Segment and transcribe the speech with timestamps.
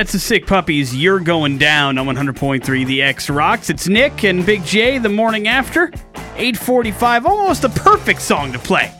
[0.00, 0.96] that's the Sick Puppies.
[0.96, 3.68] You're going down on 100.3 The X Rocks.
[3.68, 5.88] It's Nick and Big J the morning after.
[6.36, 8.90] 845, almost a perfect song to play.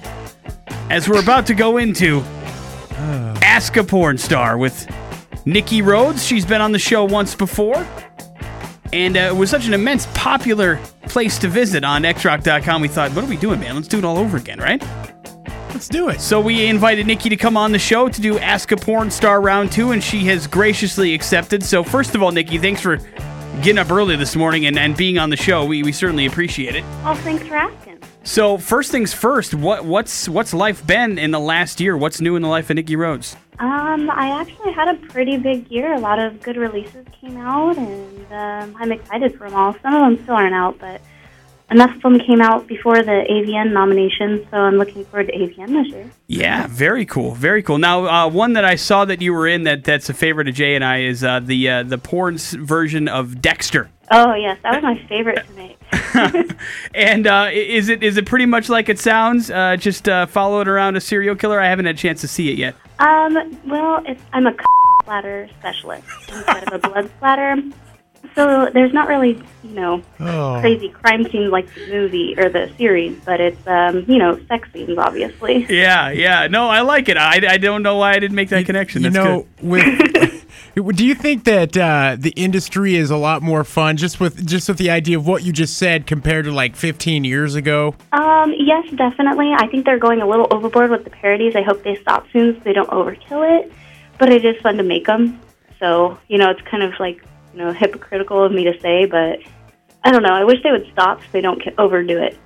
[0.91, 2.21] As we're about to go into
[3.41, 4.95] Ask a Porn Star with
[5.47, 6.23] Nikki Rhodes.
[6.27, 7.87] She's been on the show once before.
[8.93, 12.83] And uh, it was such an immense popular place to visit on xrock.com.
[12.83, 13.75] We thought, what are we doing, man?
[13.75, 14.83] Let's do it all over again, right?
[15.73, 16.21] Let's do it.
[16.21, 19.41] So we invited Nikki to come on the show to do Ask a Porn Star
[19.41, 21.63] round two, and she has graciously accepted.
[21.63, 22.97] So first of all, Nikki, thanks for
[23.63, 25.65] getting up early this morning and, and being on the show.
[25.65, 26.85] We, we certainly appreciate it.
[27.05, 27.99] Oh, thanks for asking.
[28.23, 31.97] So first things first, what what's what's life been in the last year?
[31.97, 33.35] What's new in the life of Nikki Rhodes?
[33.59, 35.95] Um, I actually had a pretty big year.
[35.95, 39.75] A lot of good releases came out, and um, I'm excited for them all.
[39.83, 41.01] Some of them still aren't out, but
[41.71, 45.69] enough of them came out before the AVN nomination, so I'm looking forward to AVN
[45.69, 46.11] this year.
[46.27, 47.79] Yeah, very cool, very cool.
[47.79, 50.55] Now, uh, one that I saw that you were in that that's a favorite of
[50.55, 53.91] Jay and I is uh, the uh, the porn version of Dexter.
[54.11, 55.77] Oh yes, that was my favorite to make.
[56.95, 59.51] And uh, is it is it pretty much like it sounds?
[59.51, 61.61] Uh, just uh, following around a serial killer.
[61.61, 62.75] I haven't had a chance to see it yet.
[62.99, 64.55] Um, well, it's, I'm a
[65.03, 67.57] splatter specialist instead of a blood splatter.
[68.35, 70.59] So there's not really, you know, Oh.
[70.61, 74.69] crazy crime scenes like the movie or the series, but it's, um, you know, sex
[74.73, 75.67] scenes, obviously.
[75.69, 76.47] Yeah, yeah.
[76.47, 77.17] No, I like it.
[77.17, 79.03] I, I don't know why I didn't make that connection.
[79.03, 79.67] You That's know, good.
[79.69, 80.47] with
[80.97, 84.69] do you think that uh, the industry is a lot more fun just with just
[84.69, 87.95] with the idea of what you just said compared to like 15 years ago?
[88.13, 89.53] Um, yes, definitely.
[89.57, 91.57] I think they're going a little overboard with the parodies.
[91.57, 93.73] I hope they stop soon so they don't overkill it.
[94.19, 95.41] But it is fun to make them.
[95.79, 99.41] So, you know, it's kind of like, you know, hypocritical of me to say, but
[100.03, 100.33] I don't know.
[100.33, 102.39] I wish they would stop so they don't ca- overdo it.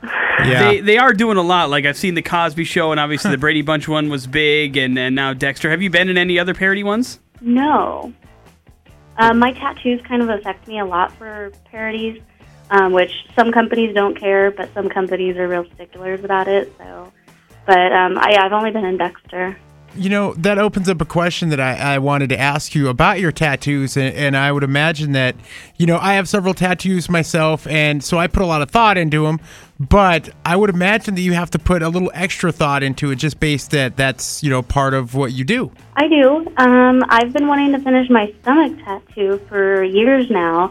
[0.44, 0.70] Yeah.
[0.70, 1.70] They they are doing a lot.
[1.70, 4.98] Like I've seen the Cosby Show, and obviously the Brady Bunch one was big, and,
[4.98, 5.70] and now Dexter.
[5.70, 7.20] Have you been in any other parody ones?
[7.40, 8.12] No.
[9.16, 12.20] Um, my tattoos kind of affect me a lot for parodies,
[12.70, 16.72] um, which some companies don't care, but some companies are real sticklers about it.
[16.78, 17.12] So,
[17.64, 19.56] but um, I, I've only been in Dexter.
[19.96, 23.20] You know, that opens up a question that I, I wanted to ask you about
[23.20, 23.96] your tattoos.
[23.96, 25.36] And, and I would imagine that,
[25.76, 27.66] you know, I have several tattoos myself.
[27.68, 29.40] And so I put a lot of thought into them.
[29.80, 33.16] But I would imagine that you have to put a little extra thought into it
[33.16, 35.72] just based that that's, you know, part of what you do.
[35.96, 36.46] I do.
[36.56, 40.70] Um, I've been wanting to finish my stomach tattoo for years now,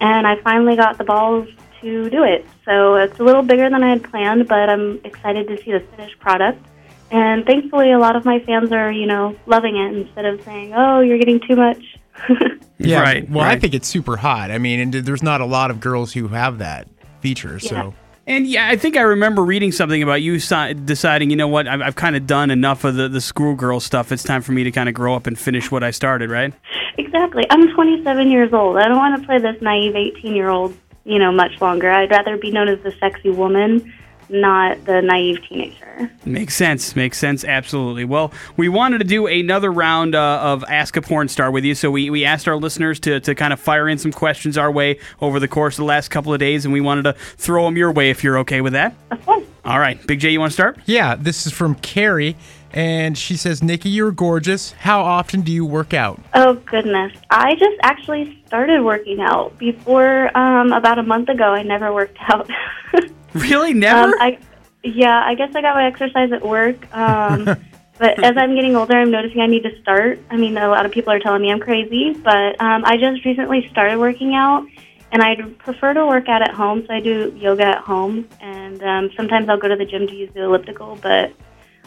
[0.00, 1.48] and I finally got the balls
[1.80, 2.44] to do it.
[2.64, 5.80] So it's a little bigger than I had planned, but I'm excited to see the
[5.80, 6.64] finished product.
[7.10, 10.72] And thankfully, a lot of my fans are, you know, loving it instead of saying,
[10.74, 11.82] "Oh, you're getting too much."
[12.82, 13.02] Yeah.
[13.02, 14.50] Right, Well, I think it's super hot.
[14.50, 16.88] I mean, and there's not a lot of girls who have that
[17.20, 17.58] feature.
[17.60, 17.68] Yeah.
[17.68, 17.94] So.
[18.26, 21.82] And yeah, I think I remember reading something about you deciding, you know what, I've,
[21.82, 24.12] I've kind of done enough of the, the schoolgirl stuff.
[24.12, 26.54] It's time for me to kind of grow up and finish what I started, right?
[26.96, 27.44] Exactly.
[27.50, 28.78] I'm 27 years old.
[28.78, 31.90] I don't want to play this naive 18 year old, you know, much longer.
[31.90, 33.92] I'd rather be known as the sexy woman,
[34.30, 36.10] not the naive teenager.
[36.24, 36.96] Makes sense.
[36.96, 37.44] Makes sense.
[37.44, 38.04] Absolutely.
[38.04, 41.74] Well, we wanted to do another round uh, of Ask a Porn Star with you.
[41.74, 44.70] So we, we asked our listeners to, to kind of fire in some questions our
[44.70, 47.64] way over the course of the last couple of days, and we wanted to throw
[47.64, 48.94] them your way if you're okay with that.
[49.10, 49.44] Of course.
[49.64, 50.04] All right.
[50.06, 50.78] Big J, you want to start?
[50.86, 52.36] Yeah, this is from Carrie,
[52.72, 54.72] and she says, Nikki, you're gorgeous.
[54.72, 56.20] How often do you work out?
[56.34, 57.12] Oh goodness!
[57.28, 61.52] I just actually started working out before um, about a month ago.
[61.52, 62.48] I never worked out.
[63.34, 63.74] Really?
[63.74, 64.08] Never?
[64.08, 64.38] um, I
[64.82, 66.94] yeah, I guess I got my exercise at work.
[66.94, 67.44] Um,
[67.98, 70.18] but as I'm getting older, I'm noticing I need to start.
[70.30, 73.24] I mean, a lot of people are telling me I'm crazy, but um, I just
[73.24, 74.66] recently started working out,
[75.12, 76.84] and I'd prefer to work out at home.
[76.86, 80.14] So I do yoga at home, and um, sometimes I'll go to the gym to
[80.14, 81.32] use the elliptical, but.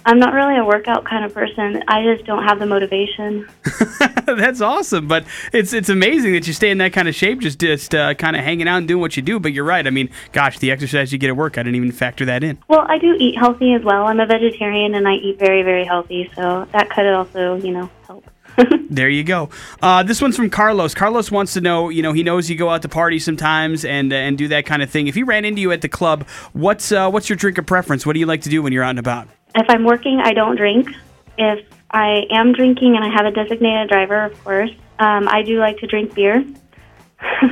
[0.06, 1.84] I'm not really a workout kind of person.
[1.88, 3.48] I just don't have the motivation.
[4.26, 7.60] That's awesome, but it's it's amazing that you stay in that kind of shape, just
[7.60, 9.40] just uh, kind of hanging out and doing what you do.
[9.40, 9.86] But you're right.
[9.86, 12.58] I mean, gosh, the exercise you get at work, I didn't even factor that in.
[12.68, 14.06] Well, I do eat healthy as well.
[14.08, 17.90] I'm a vegetarian and I eat very, very healthy, so that could also, you know,
[18.08, 18.26] help.
[18.90, 19.50] There you go.
[19.82, 20.94] Uh, this one's from Carlos.
[20.94, 24.14] Carlos wants to know, you know, he knows you go out to party sometimes and
[24.14, 25.08] uh, and do that kind of thing.
[25.08, 28.06] If he ran into you at the club, what's uh, what's your drink of preference?
[28.06, 29.28] What do you like to do when you're out and about?
[29.56, 30.90] If I'm working, I don't drink.
[31.38, 35.60] If I am drinking and I have a designated driver, of course, um, I do
[35.60, 36.46] like to drink beer.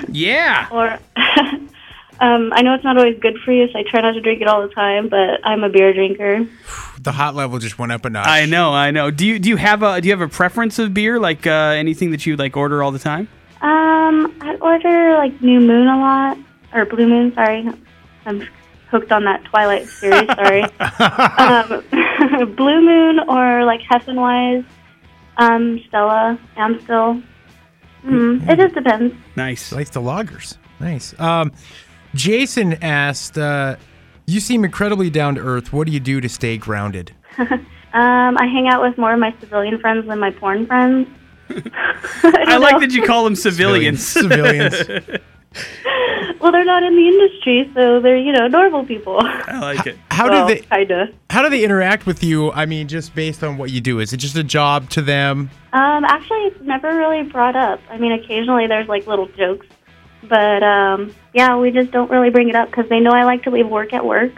[0.10, 0.68] Yeah.
[0.72, 1.00] Or
[2.20, 4.42] um, I know it's not always good for you, so I try not to drink
[4.42, 5.08] it all the time.
[5.10, 6.46] But I'm a beer drinker.
[7.02, 8.28] The hot level just went up a notch.
[8.28, 9.10] I know, I know.
[9.10, 11.20] Do you do you have a do you have a preference of beer?
[11.20, 13.28] Like uh, anything that you like order all the time?
[13.62, 16.38] Um, I order like New Moon a lot,
[16.76, 17.34] or Blue Moon.
[17.34, 17.68] Sorry,
[18.28, 18.48] I'm
[18.92, 20.28] hooked on that Twilight series.
[20.36, 20.64] sorry.
[21.40, 24.66] um, Blue Moon or like Heffenweiss,
[25.38, 27.22] um, Stella, Amstel.
[28.06, 29.16] Mm, it just depends.
[29.36, 29.72] Nice.
[29.72, 30.58] Likes the loggers.
[30.80, 31.18] Nice.
[31.20, 31.52] Um,
[32.16, 33.76] Jason asked, uh,
[34.26, 35.72] "You seem incredibly down to earth.
[35.72, 37.16] What do you do to stay grounded?"
[37.94, 41.10] Um, I hang out with more of my civilian friends than my porn friends.
[41.50, 44.08] I like that you call them civilians.
[44.08, 44.76] Civilians.
[46.42, 49.20] Well, they're not in the industry, so they're you know normal people.
[49.22, 49.98] I like it.
[50.10, 50.62] How well, do they?
[50.62, 51.10] kinda?
[51.30, 52.52] How do they interact with you?
[52.52, 55.52] I mean, just based on what you do, is it just a job to them?
[55.72, 57.80] Um, actually, it's never really brought up.
[57.90, 59.68] I mean, occasionally there's like little jokes,
[60.28, 63.44] but um, yeah, we just don't really bring it up because they know I like
[63.44, 64.34] to leave work at work.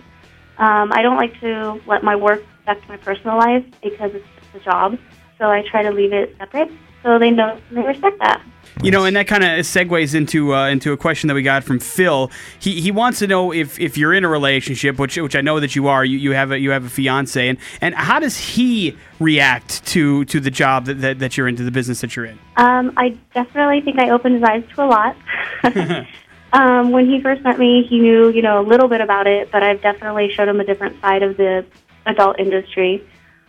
[0.57, 4.55] Um, I don't like to let my work affect my personal life because it's just
[4.55, 4.99] a job.
[5.37, 6.69] So I try to leave it separate,
[7.01, 8.43] so they know they respect that.
[8.81, 11.63] You know, and that kind of segues into uh, into a question that we got
[11.63, 12.31] from Phil.
[12.59, 15.59] He he wants to know if, if you're in a relationship, which which I know
[15.59, 16.03] that you are.
[16.03, 20.25] You, you have a you have a fiance, and, and how does he react to
[20.25, 22.39] to the job that, that, that you're into, the business that you're in?
[22.57, 25.15] Um, I definitely think I opened his eyes to a lot.
[26.53, 29.51] um, when he first met me, he knew, you know, a little bit about it,
[29.51, 31.65] but I've definitely showed him a different side of the
[32.05, 33.03] adult industry.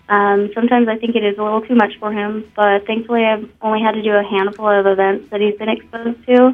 [0.08, 3.48] Um, sometimes I think it is a little too much for him, but thankfully I've
[3.62, 6.44] only had to do a handful of events that he's been exposed to.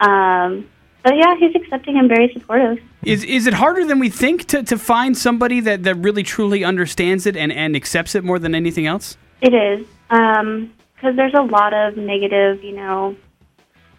[0.00, 0.68] Um,
[1.04, 2.78] but yeah, he's accepting and very supportive.
[3.04, 6.64] Is is it harder than we think to, to find somebody that, that really truly
[6.64, 9.16] understands it and, and accepts it more than anything else?
[9.40, 13.16] It is because there's a lot of negative, you know,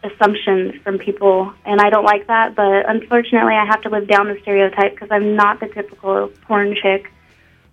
[0.04, 2.56] assumptions from people, and I don't like that.
[2.56, 6.76] But unfortunately, I have to live down the stereotype because I'm not the typical porn
[6.76, 7.12] chick.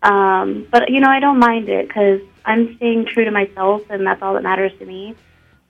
[0.02, 4.06] Um, but you know, I don't mind it because I'm staying true to myself, and
[4.06, 5.14] that's all that matters to me.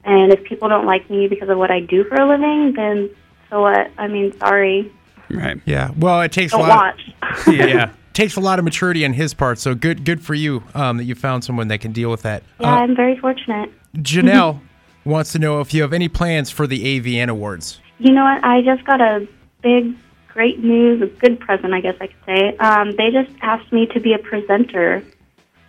[0.04, 3.10] And if people don't like me because of what I do for a living, then
[3.50, 3.90] so what?
[3.98, 4.92] I mean, sorry.
[5.30, 5.60] Right.
[5.64, 5.90] Yeah.
[5.96, 6.96] Well, it takes Don't a lot.
[7.22, 7.46] watch.
[7.48, 7.92] yeah.
[8.12, 9.58] Takes a lot of maturity on his part.
[9.58, 12.42] So good, good for you um, that you found someone that can deal with that.
[12.60, 13.70] yeah, I'm very fortunate.
[13.96, 14.60] Janelle
[15.04, 17.80] wants to know if you have any plans for the AVN Awards.
[17.98, 18.42] You know what?
[18.44, 19.26] I just got a
[19.62, 19.94] big,
[20.36, 22.56] great news, a good present, I guess I could say.
[22.58, 25.02] Um, they just asked me to be a presenter.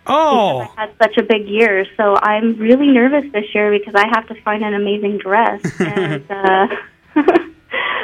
[0.06, 4.06] Oh, I had such a big year, so I'm really nervous this year because I
[4.08, 5.62] have to find an amazing dress.
[5.80, 6.66] and uh,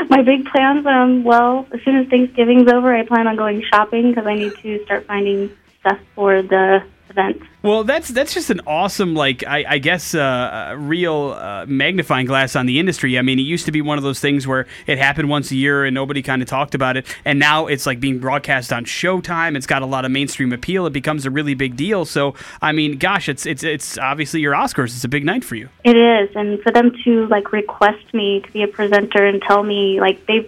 [0.09, 4.09] my big plans, um, well, as soon as Thanksgiving's over, I plan on going shopping
[4.09, 6.83] because I need to start finding stuff for the
[7.15, 7.43] event.
[7.63, 12.27] Well, that's that's just an awesome, like I, I guess, uh, uh, real uh, magnifying
[12.27, 13.19] glass on the industry.
[13.19, 15.57] I mean, it used to be one of those things where it happened once a
[15.57, 18.85] year and nobody kind of talked about it, and now it's like being broadcast on
[18.85, 19.57] Showtime.
[19.57, 20.87] It's got a lot of mainstream appeal.
[20.87, 22.05] It becomes a really big deal.
[22.05, 24.95] So, I mean, gosh, it's it's it's obviously your Oscars.
[24.95, 25.69] It's a big night for you.
[25.85, 29.63] It is, and for them to like request me to be a presenter and tell
[29.63, 30.47] me like they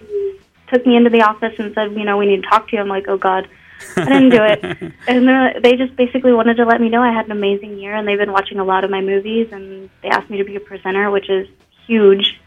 [0.67, 2.81] took me into the office and said, you know, we need to talk to you.
[2.81, 3.47] I'm like, oh God,
[3.95, 4.93] I didn't do it.
[5.07, 8.07] and they just basically wanted to let me know I had an amazing year, and
[8.07, 10.59] they've been watching a lot of my movies, and they asked me to be a
[10.59, 11.47] presenter, which is
[11.85, 12.39] huge.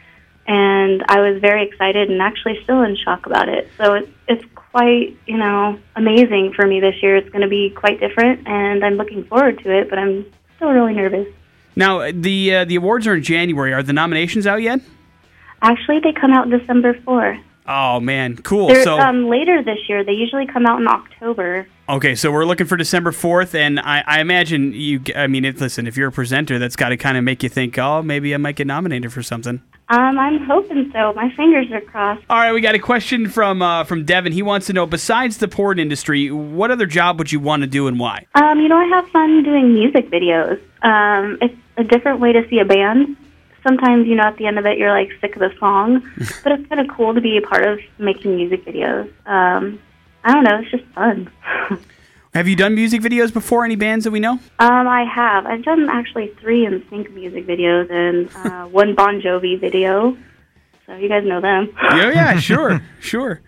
[0.47, 3.69] And I was very excited and actually still in shock about it.
[3.77, 7.17] So it's it's quite you know amazing for me this year.
[7.17, 9.89] It's going to be quite different, and I'm looking forward to it.
[9.89, 11.29] But I'm still really nervous.
[11.77, 13.73] Now, the uh, the awards are in January.
[13.73, 14.81] Are the nominations out yet?
[15.63, 17.43] Actually, they come out December 4th.
[17.67, 18.69] Oh man, cool.
[18.69, 20.03] They're so um, later this year.
[20.03, 21.67] They usually come out in October.
[21.89, 25.01] Okay, so we're looking for December fourth, and I, I imagine you.
[25.15, 27.49] I mean, if, listen, if you're a presenter, that's got to kind of make you
[27.49, 29.63] think, oh, maybe I might get nominated for something.
[29.89, 31.13] Um, I'm hoping so.
[31.15, 32.23] My fingers are crossed.
[32.31, 34.33] All right, we got a question from uh, from Devin.
[34.33, 37.67] He wants to know, besides the porn industry, what other job would you want to
[37.67, 38.25] do and why?
[38.37, 40.61] Um, you know, I have fun doing music videos.
[40.83, 43.17] Um, it's a different way to see a band.
[43.63, 46.03] Sometimes, you know, at the end of it, you're like sick of the song,
[46.43, 49.09] but it's kind of cool to be a part of making music videos.
[49.27, 49.81] Um,
[50.25, 51.31] I don't know, it's just fun.
[52.35, 53.65] Have you done music videos before?
[53.65, 54.35] Any bands that we know?
[54.61, 55.47] Um, I have.
[55.47, 60.17] I've done actually three NSYNC music videos and uh, one Bon Jovi video.
[60.87, 61.75] So you guys know them.
[61.83, 63.43] Yeah, yeah, sure, sure.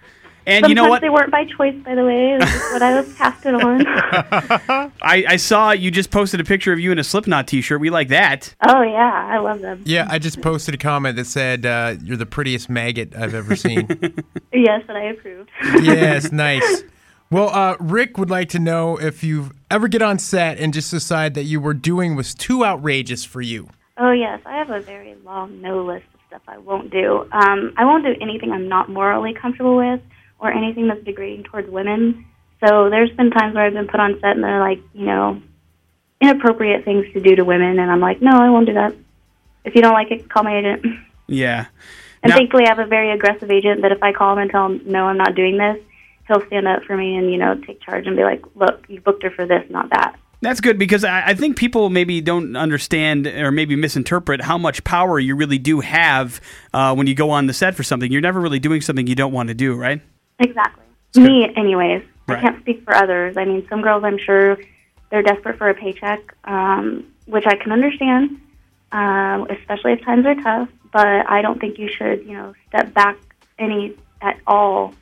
[0.45, 1.01] And Sometimes you know what?
[1.03, 2.33] they weren't by choice, by the way.
[2.33, 3.87] It's just what I was casted on.
[5.03, 7.81] I, I saw you just posted a picture of you in a Slipknot T-shirt.
[7.81, 8.55] We like that.
[8.67, 9.83] oh yeah, I love them.
[9.85, 13.55] Yeah, I just posted a comment that said, uh, "You're the prettiest maggot I've ever
[13.57, 13.89] seen."
[14.55, 15.51] Yes, and I approved.
[15.83, 16.83] yes, nice.
[17.31, 20.91] Well, uh, Rick would like to know if you ever get on set and just
[20.91, 23.71] decide that you were doing was too outrageous for you.
[23.97, 27.27] Oh yes, I have a very long no list of stuff I won't do.
[27.33, 30.01] Um, I won't do anything I'm not morally comfortable with,
[30.43, 32.27] or anything that's degrading towards women.
[32.61, 35.41] So there's been times where I've been put on set and they're like, you know,
[36.21, 38.95] inappropriate things to do to women, and I'm like, no, I won't do that.
[39.65, 40.85] If you don't like it, call my agent.
[41.29, 41.67] Yeah.
[42.23, 44.51] And Now- thankfully, I have a very aggressive agent that if I call him and
[44.51, 45.79] tell him, no, I'm not doing this,
[46.29, 49.01] he'll stand up for me and, you know, take charge and be like, look, you
[49.01, 50.17] booked her for this, not that.
[50.41, 54.83] That's good because I, I think people maybe don't understand or maybe misinterpret how much
[54.83, 56.41] power you really do have
[56.75, 58.11] uh, when you go on the set for something.
[58.11, 60.01] You're never really doing something you don't want to do, right?
[60.39, 60.85] Exactly.
[61.17, 62.03] Me, anyways.
[62.27, 62.39] Right.
[62.39, 63.37] I can't speak for others.
[63.37, 64.59] I mean, some girls, I'm sure,
[65.11, 68.41] they're desperate for a paycheck, um, which I can understand,
[68.93, 70.69] um, especially if times are tough.
[70.93, 73.19] But I don't think you should, you know, step back
[73.59, 74.95] any at all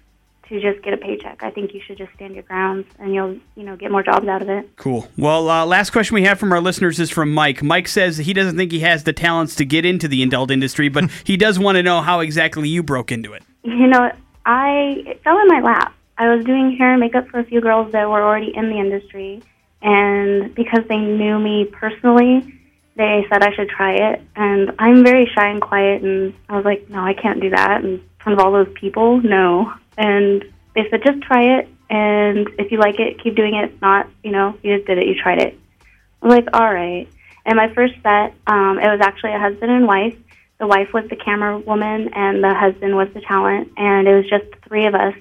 [0.49, 1.43] to just get a paycheck.
[1.43, 4.27] I think you should just stand your grounds, and you'll, you know, get more jobs
[4.27, 4.69] out of it.
[4.77, 5.09] Cool.
[5.17, 7.63] Well, uh, last question we have from our listeners is from Mike.
[7.63, 10.89] Mike says he doesn't think he has the talents to get into the adult industry,
[10.89, 13.45] but he does want to know how exactly you broke into it.
[13.63, 14.11] You know,
[14.45, 15.95] I it fell in my lap.
[16.19, 18.79] I was doing hair and makeup for a few girls that were already in the
[18.79, 19.43] industry,
[19.83, 22.61] and because they knew me personally,
[22.97, 24.23] they said I should try it.
[24.37, 27.83] And I'm very shy and quiet, and I was like, no, I can't do that
[27.85, 29.21] in front of all those people.
[29.23, 29.73] No.
[29.97, 30.45] And
[30.75, 33.73] they said, just try it, and if you like it, keep doing it.
[33.73, 35.59] If not, you know, you just did it, you tried it.
[36.23, 37.09] I was like, all right.
[37.47, 40.17] And my first set, um, it was actually a husband and wife.
[40.61, 44.29] The wife was the camera woman, and the husband was the talent, and it was
[44.29, 45.14] just the three of us.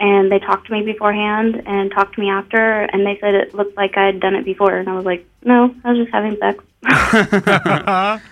[0.00, 3.52] And they talked to me beforehand and talked to me after, and they said it
[3.54, 4.76] looked like I had done it before.
[4.76, 6.62] And I was like, no, I was just having sex.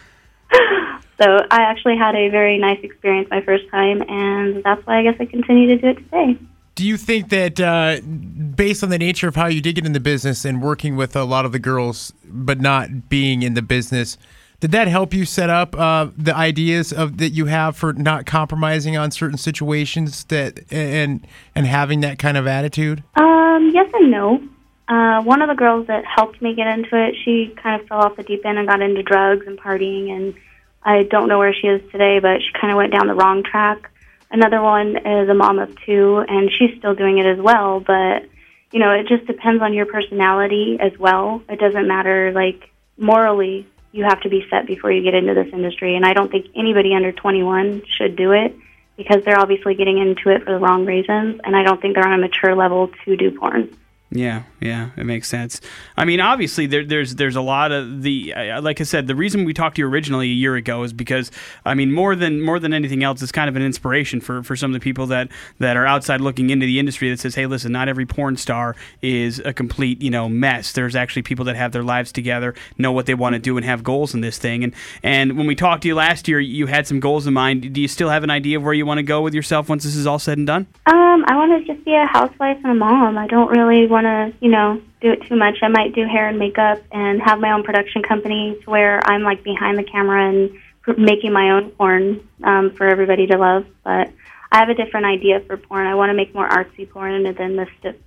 [1.20, 5.02] so I actually had a very nice experience my first time, and that's why I
[5.02, 6.38] guess I continue to do it today.
[6.76, 9.94] Do you think that, uh, based on the nature of how you did get in
[9.94, 13.62] the business and working with a lot of the girls, but not being in the
[13.62, 14.18] business,
[14.60, 18.26] did that help you set up uh, the ideas of that you have for not
[18.26, 23.02] compromising on certain situations that and and having that kind of attitude?
[23.14, 24.40] Um, yes and no.
[24.88, 27.98] Uh, one of the girls that helped me get into it, she kind of fell
[27.98, 30.34] off the deep end and got into drugs and partying, and
[30.82, 33.42] I don't know where she is today, but she kind of went down the wrong
[33.42, 33.90] track.
[34.30, 38.26] Another one is a mom of two, and she's still doing it as well, but
[38.72, 41.42] you know, it just depends on your personality as well.
[41.48, 45.52] It doesn't matter, like, morally, you have to be set before you get into this
[45.52, 48.54] industry, and I don't think anybody under 21 should do it
[48.96, 52.06] because they're obviously getting into it for the wrong reasons, and I don't think they're
[52.06, 53.76] on a mature level to do porn.
[54.16, 55.60] Yeah, yeah, it makes sense.
[55.96, 59.14] I mean, obviously, there, there's there's a lot of the uh, like I said, the
[59.14, 61.30] reason we talked to you originally a year ago is because
[61.64, 64.56] I mean, more than more than anything else, it's kind of an inspiration for, for
[64.56, 67.46] some of the people that that are outside looking into the industry that says, hey,
[67.46, 70.72] listen, not every porn star is a complete you know mess.
[70.72, 73.66] There's actually people that have their lives together, know what they want to do, and
[73.66, 74.64] have goals in this thing.
[74.64, 77.72] And and when we talked to you last year, you had some goals in mind.
[77.74, 79.84] Do you still have an idea of where you want to go with yourself once
[79.84, 80.66] this is all said and done?
[80.86, 83.16] Um, I want to just be a housewife and a mom.
[83.18, 85.58] I don't really want to, you know, do it too much.
[85.62, 89.22] I might do hair and makeup and have my own production company to where I'm
[89.22, 90.50] like behind the camera and
[90.82, 93.66] pr- making my own porn um, for everybody to love.
[93.84, 94.10] But
[94.52, 95.86] I have a different idea for porn.
[95.86, 98.00] I want to make more artsy porn than the st-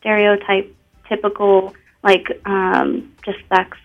[0.00, 0.74] stereotype,
[1.08, 3.76] typical, like um, just sex.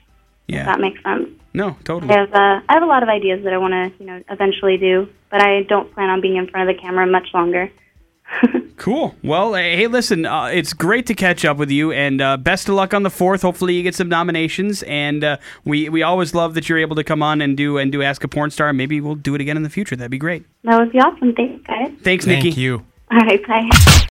[0.48, 0.66] If Yeah.
[0.66, 1.30] that makes sense.
[1.54, 2.14] No, totally.
[2.14, 4.22] I have uh, I have a lot of ideas that I want to, you know,
[4.30, 7.72] eventually do, but I don't plan on being in front of the camera much longer.
[8.76, 9.16] Cool.
[9.24, 12.76] Well, hey, listen, uh, it's great to catch up with you, and uh, best of
[12.76, 13.42] luck on the fourth.
[13.42, 17.04] Hopefully, you get some nominations, and uh, we we always love that you're able to
[17.04, 18.74] come on and do and do Ask a Porn Star.
[18.74, 19.96] Maybe we'll do it again in the future.
[19.96, 20.44] That'd be great.
[20.66, 21.34] That would be awesome.
[21.34, 21.92] Thanks, guys.
[22.02, 22.60] Thanks, Thank Nikki.
[22.60, 22.84] you.
[23.10, 23.90] All right, bye.